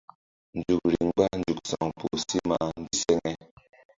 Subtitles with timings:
[0.57, 3.33] Nzukri mgba nzuk sa̧wkpuh si ma ndiseŋe.